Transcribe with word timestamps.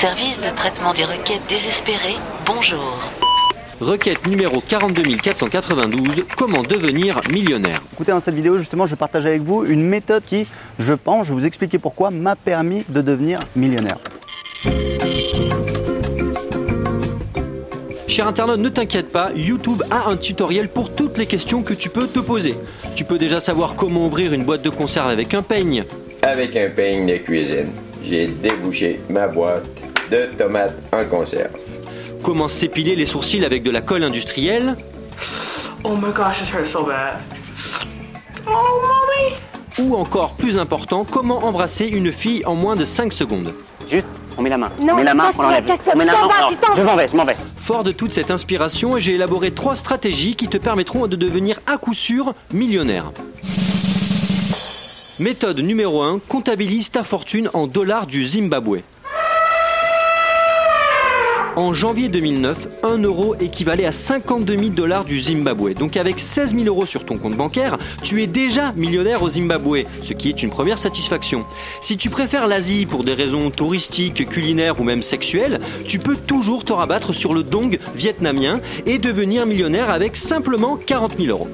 Service 0.00 0.40
de 0.40 0.48
traitement 0.54 0.94
des 0.94 1.02
requêtes 1.02 1.42
désespérées, 1.48 2.14
bonjour. 2.46 3.00
Requête 3.80 4.28
numéro 4.28 4.60
42 4.60 5.16
492, 5.16 6.24
comment 6.36 6.62
devenir 6.62 7.20
millionnaire 7.32 7.82
Écoutez, 7.94 8.12
dans 8.12 8.20
cette 8.20 8.36
vidéo, 8.36 8.58
justement, 8.58 8.86
je 8.86 8.94
partage 8.94 9.26
avec 9.26 9.42
vous 9.42 9.64
une 9.64 9.82
méthode 9.82 10.22
qui, 10.24 10.46
je 10.78 10.94
pense, 10.94 11.26
je 11.26 11.32
vais 11.32 11.40
vous 11.40 11.46
expliquer 11.46 11.80
pourquoi, 11.80 12.12
m'a 12.12 12.36
permis 12.36 12.84
de 12.88 13.02
devenir 13.02 13.40
millionnaire. 13.56 13.98
Cher 18.06 18.28
internaute, 18.28 18.60
ne 18.60 18.68
t'inquiète 18.68 19.10
pas, 19.10 19.32
YouTube 19.34 19.82
a 19.90 20.08
un 20.08 20.16
tutoriel 20.16 20.68
pour 20.68 20.94
toutes 20.94 21.18
les 21.18 21.26
questions 21.26 21.64
que 21.64 21.74
tu 21.74 21.88
peux 21.88 22.06
te 22.06 22.20
poser. 22.20 22.54
Tu 22.94 23.02
peux 23.02 23.18
déjà 23.18 23.40
savoir 23.40 23.74
comment 23.74 24.06
ouvrir 24.06 24.32
une 24.32 24.44
boîte 24.44 24.62
de 24.62 24.70
conserve 24.70 25.08
avec 25.08 25.34
un 25.34 25.42
peigne. 25.42 25.82
Avec 26.22 26.54
un 26.54 26.70
peigne 26.70 27.04
de 27.04 27.16
cuisine, 27.16 27.72
j'ai 28.04 28.28
débouché 28.28 29.00
ma 29.08 29.26
boîte 29.26 29.77
de 30.10 30.26
tomates 30.36 30.74
en 30.92 31.04
conserve. 31.04 31.50
Comment 32.22 32.48
s'épiler 32.48 32.96
les 32.96 33.06
sourcils 33.06 33.44
avec 33.44 33.62
de 33.62 33.70
la 33.70 33.80
colle 33.80 34.04
industrielle? 34.04 34.76
Oh 35.84 35.94
my 35.94 36.12
gosh, 36.12 36.40
this 36.40 36.52
hurts 36.52 36.70
so 36.70 36.84
bad. 36.84 37.18
Oh, 38.46 38.50
mommy! 38.50 39.36
Ou 39.78 39.94
encore 39.94 40.34
plus 40.34 40.58
important, 40.58 41.04
comment 41.04 41.44
embrasser 41.44 41.86
une 41.86 42.12
fille 42.12 42.44
en 42.46 42.54
moins 42.54 42.74
de 42.74 42.84
5 42.84 43.12
secondes? 43.12 43.52
Juste, 43.90 44.08
on 44.36 44.42
met 44.42 44.50
la 44.50 44.58
main. 44.58 44.70
Non, 44.80 44.94
on 44.94 44.96
met 44.96 45.04
la 45.04 45.14
main, 45.14 45.28
on 45.38 45.62
casse-toi, 45.62 45.92
On 45.94 45.98
met 45.98 46.04
la 46.04 46.12
main, 46.12 46.74
Je 46.76 46.82
m'en 46.82 46.96
vais, 46.96 47.08
je 47.10 47.16
m'en 47.16 47.24
vais. 47.24 47.36
Fort 47.56 47.84
de 47.84 47.92
toute 47.92 48.12
cette 48.12 48.30
inspiration, 48.30 48.98
j'ai 48.98 49.14
élaboré 49.14 49.52
trois 49.52 49.76
stratégies 49.76 50.34
qui 50.34 50.48
te 50.48 50.56
permettront 50.56 51.06
de 51.06 51.16
devenir 51.16 51.60
à 51.66 51.78
coup 51.78 51.94
sûr 51.94 52.34
millionnaire. 52.52 53.12
Méthode 55.20 55.58
numéro 55.60 56.02
1, 56.02 56.20
comptabilise 56.28 56.90
ta 56.90 57.02
fortune 57.02 57.50
en 57.52 57.66
dollars 57.66 58.06
du 58.06 58.26
Zimbabwe. 58.26 58.82
En 61.58 61.74
janvier 61.74 62.08
2009, 62.08 62.84
1 62.84 62.98
euro 62.98 63.34
équivalait 63.40 63.84
à 63.84 63.90
52 63.90 64.56
000 64.56 64.68
dollars 64.68 65.04
du 65.04 65.18
Zimbabwe. 65.18 65.74
Donc 65.74 65.96
avec 65.96 66.20
16 66.20 66.54
000 66.54 66.66
euros 66.66 66.86
sur 66.86 67.04
ton 67.04 67.18
compte 67.18 67.36
bancaire, 67.36 67.78
tu 68.04 68.22
es 68.22 68.28
déjà 68.28 68.72
millionnaire 68.76 69.24
au 69.24 69.28
Zimbabwe, 69.28 69.78
ce 70.04 70.12
qui 70.12 70.28
est 70.28 70.44
une 70.44 70.50
première 70.50 70.78
satisfaction. 70.78 71.44
Si 71.80 71.96
tu 71.96 72.10
préfères 72.10 72.46
l'Asie 72.46 72.86
pour 72.86 73.02
des 73.02 73.12
raisons 73.12 73.50
touristiques, 73.50 74.28
culinaires 74.28 74.80
ou 74.80 74.84
même 74.84 75.02
sexuelles, 75.02 75.58
tu 75.84 75.98
peux 75.98 76.14
toujours 76.14 76.64
te 76.64 76.72
rabattre 76.72 77.12
sur 77.12 77.34
le 77.34 77.42
dong 77.42 77.80
vietnamien 77.96 78.60
et 78.86 78.98
devenir 78.98 79.44
millionnaire 79.44 79.90
avec 79.90 80.16
simplement 80.16 80.76
40 80.76 81.16
000 81.18 81.30
euros. 81.30 81.48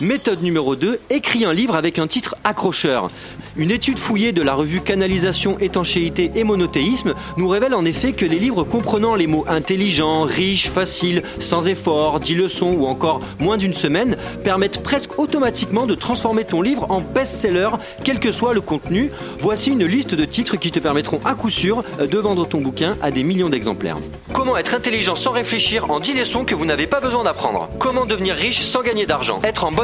Méthode 0.00 0.44
numéro 0.44 0.76
2, 0.76 1.00
écris 1.10 1.44
un 1.44 1.52
livre 1.52 1.74
avec 1.74 1.98
un 1.98 2.06
titre 2.06 2.36
accrocheur. 2.44 3.10
Une 3.56 3.72
étude 3.72 3.98
fouillée 3.98 4.30
de 4.30 4.42
la 4.42 4.54
revue 4.54 4.80
Canalisation, 4.80 5.58
étanchéité 5.58 6.30
et 6.36 6.44
monothéisme 6.44 7.14
nous 7.36 7.48
révèle 7.48 7.74
en 7.74 7.84
effet 7.84 8.12
que 8.12 8.24
les 8.24 8.38
livres 8.38 8.62
comprenant 8.62 9.16
les 9.16 9.26
mots 9.26 9.44
intelligent, 9.48 10.22
riche, 10.22 10.70
facile, 10.70 11.24
sans 11.40 11.66
effort, 11.66 12.20
10 12.20 12.36
leçons 12.36 12.76
ou 12.78 12.86
encore 12.86 13.20
moins 13.40 13.56
d'une 13.56 13.74
semaine 13.74 14.16
permettent 14.44 14.84
presque 14.84 15.18
automatiquement 15.18 15.86
de 15.86 15.96
transformer 15.96 16.44
ton 16.44 16.62
livre 16.62 16.86
en 16.90 17.00
best-seller, 17.00 17.70
quel 18.04 18.20
que 18.20 18.30
soit 18.30 18.54
le 18.54 18.60
contenu. 18.60 19.10
Voici 19.40 19.70
une 19.70 19.84
liste 19.84 20.14
de 20.14 20.24
titres 20.24 20.56
qui 20.56 20.70
te 20.70 20.78
permettront 20.78 21.20
à 21.24 21.34
coup 21.34 21.50
sûr 21.50 21.82
de 21.98 22.18
vendre 22.18 22.46
ton 22.46 22.60
bouquin 22.60 22.96
à 23.02 23.10
des 23.10 23.24
millions 23.24 23.48
d'exemplaires. 23.48 23.96
Comment 24.32 24.56
être 24.56 24.74
intelligent 24.74 25.16
sans 25.16 25.32
réfléchir 25.32 25.90
en 25.90 25.98
10 25.98 26.14
leçons 26.14 26.44
que 26.44 26.54
vous 26.54 26.66
n'avez 26.66 26.86
pas 26.86 27.00
besoin 27.00 27.24
d'apprendre? 27.24 27.68
Comment 27.80 28.06
devenir 28.06 28.36
riche 28.36 28.62
sans 28.62 28.82
gagner 28.82 29.04
d'argent? 29.04 29.40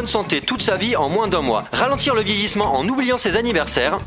Santé 0.08 0.40
toute 0.40 0.62
sa 0.62 0.76
vie 0.76 0.96
en 0.96 1.08
moins 1.08 1.28
d'un 1.28 1.42
mois. 1.42 1.64
Ralentir 1.72 2.14
le 2.14 2.22
vieillissement 2.22 2.76
en 2.76 2.88
oubliant 2.88 3.18
ses 3.18 3.36
anniversaires. 3.36 3.98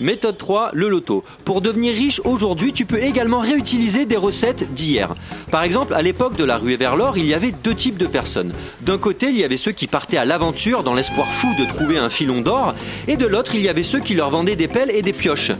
Méthode 0.00 0.38
3, 0.38 0.70
le 0.74 0.88
loto. 0.88 1.24
Pour 1.44 1.60
devenir 1.60 1.92
riche 1.92 2.20
aujourd'hui, 2.24 2.72
tu 2.72 2.84
peux 2.84 3.02
également 3.02 3.40
réutiliser 3.40 4.06
des 4.06 4.16
recettes 4.16 4.72
d'hier. 4.72 5.14
Par 5.50 5.64
exemple, 5.64 5.92
à 5.92 6.02
l'époque 6.02 6.36
de 6.36 6.44
la 6.44 6.56
ruée 6.56 6.76
vers 6.76 6.94
l'or, 6.94 7.18
il 7.18 7.26
y 7.26 7.34
avait 7.34 7.50
deux 7.50 7.74
types 7.74 7.98
de 7.98 8.06
personnes. 8.06 8.52
D'un 8.82 8.98
côté, 8.98 9.26
il 9.30 9.36
y 9.36 9.42
avait 9.42 9.56
ceux 9.56 9.72
qui 9.72 9.88
partaient 9.88 10.16
à 10.16 10.24
l'aventure 10.24 10.84
dans 10.84 10.94
l'espoir 10.94 11.26
fou 11.26 11.48
de 11.58 11.64
trouver 11.64 11.98
un 11.98 12.10
filon 12.10 12.42
d'or, 12.42 12.74
et 13.08 13.16
de 13.16 13.26
l'autre, 13.26 13.56
il 13.56 13.62
y 13.62 13.68
avait 13.68 13.82
ceux 13.82 13.98
qui 13.98 14.14
leur 14.14 14.30
vendaient 14.30 14.54
des 14.54 14.68
pelles 14.68 14.90
et 14.90 15.02
des 15.02 15.12
pioches. 15.12 15.50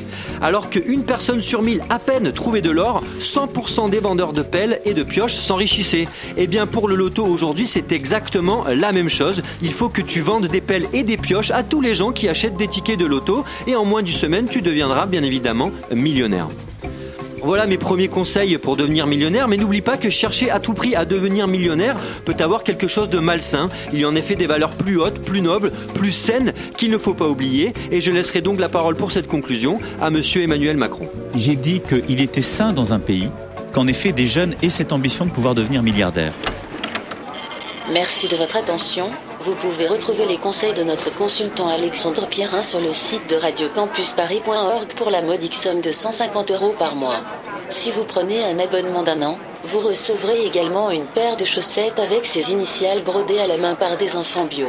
Alors 0.41 0.71
qu'une 0.71 1.03
personne 1.03 1.43
sur 1.43 1.63
mille 1.63 1.83
à 1.91 1.99
peine 1.99 2.31
trouvait 2.31 2.63
de 2.63 2.71
l'or, 2.71 3.03
100% 3.21 3.91
des 3.91 3.99
vendeurs 3.99 4.33
de 4.33 4.43
pelles 4.43 4.81
et 4.85 4.95
de 4.95 5.03
pioches 5.03 5.35
s'enrichissaient. 5.35 6.07
Et 6.37 6.47
bien 6.47 6.69
pour 6.69 6.87
le 6.87 6.95
loto 6.95 7.25
aujourd'hui, 7.25 7.67
c'est 7.67 7.91
exactement 7.91 8.65
la 8.73 8.93
même 8.93 9.09
chose. 9.09 9.43
Il 9.63 9.73
faut 9.73 9.89
que 9.89 10.03
tu 10.03 10.21
vendes 10.21 10.47
des 10.47 10.61
pelles 10.61 10.87
et 10.93 11.03
des 11.03 11.17
pioches 11.17 11.51
à 11.51 11.65
tous 11.65 11.81
les 11.81 11.97
gens 11.97 12.13
qui 12.13 12.29
achètent 12.29 12.57
des 12.57 12.69
tickets 12.69 12.99
de 12.99 13.07
loto, 13.07 13.45
et 13.67 13.75
en 13.75 13.85
moins 13.85 14.03
d'une 14.03 14.28
semaine, 14.29 14.47
tu 14.47 14.61
deviendras 14.61 15.07
bien 15.07 15.23
évidemment 15.23 15.71
millionnaire. 15.91 16.49
Voilà 17.43 17.67
mes 17.67 17.79
premiers 17.79 18.09
conseils 18.09 18.59
pour 18.59 18.77
devenir 18.77 19.07
millionnaire, 19.07 19.49
mais 19.49 19.57
n'oublie 19.57 19.81
pas 19.81 19.97
que 19.97 20.11
chercher 20.11 20.51
à 20.51 20.61
tout 20.61 20.75
prix 20.75 20.95
à 20.95 21.07
devenir 21.07 21.49
millionnaire 21.49 21.97
peut 22.27 22.37
avoir 22.39 22.63
quelque 22.63 22.89
chose 22.89 23.09
de 23.09 23.21
malsain. 23.21 23.71
Il 23.91 24.01
y 24.01 24.05
a 24.05 24.09
en 24.09 24.15
effet 24.15 24.35
des 24.35 24.47
valeurs 24.47 24.73
plus 24.73 25.01
hautes, 25.01 25.21
plus 25.23 25.41
nobles, 25.41 25.73
plus 25.95 26.13
saines 26.13 26.53
qu'il 26.77 26.91
ne 26.91 26.99
faut 26.99 27.15
pas 27.15 27.27
oublier, 27.27 27.73
et 27.91 28.03
je 28.03 28.11
laisserai 28.13 28.43
donc 28.43 28.61
la 28.61 28.69
parole 28.69 28.97
pour 28.97 29.13
cette 29.13 29.29
conclusion 29.29 29.81
à 29.99 30.11
monsieur 30.11 30.43
Emmanuel 30.43 30.77
Macron. 30.77 31.09
J'ai 31.35 31.57
dit 31.57 31.81
qu'il 31.81 32.21
était 32.21 32.43
sain 32.43 32.75
dans 32.75 32.93
un 32.93 32.99
pays 32.99 33.31
qu'en 33.73 33.87
effet 33.87 34.13
des 34.13 34.27
jeunes 34.27 34.55
aient 34.61 34.69
cette 34.69 34.93
ambition 34.93 35.25
de 35.25 35.31
pouvoir 35.31 35.55
devenir 35.55 35.83
milliardaires. 35.83 36.35
Merci 37.95 38.29
de 38.29 38.37
votre 38.37 38.59
attention. 38.59 39.11
Vous 39.41 39.55
pouvez 39.55 39.87
retrouver 39.87 40.27
les 40.27 40.37
conseils 40.37 40.75
de 40.75 40.83
notre 40.83 41.15
consultant 41.15 41.69
Alexandre 41.69 42.27
Pierrin 42.27 42.63
sur 42.63 42.81
le 42.81 42.93
site 42.93 43.31
de 43.31 43.37
radiocampusparis.org 43.37 44.89
pour 44.97 45.11
la 45.11 45.23
modique 45.23 45.55
somme 45.55 45.81
de 45.81 45.93
150 45.93 46.51
euros 46.51 46.75
par 46.77 46.97
mois. 46.97 47.21
Si 47.69 47.93
vous 47.93 48.03
prenez 48.05 48.43
un 48.45 48.59
abonnement 48.59 49.05
d'un 49.05 49.23
an, 49.23 49.39
vous 49.63 49.79
recevrez 49.79 50.45
également 50.45 50.91
une 50.91 51.07
paire 51.07 51.37
de 51.37 51.45
chaussettes 51.45 52.01
avec 52.01 52.27
ses 52.27 52.51
initiales 52.51 53.03
brodées 53.03 53.39
à 53.41 53.47
la 53.47 53.59
main 53.59 53.77
par 53.77 53.97
des 53.97 54.17
enfants 54.17 54.47
bio. 54.47 54.67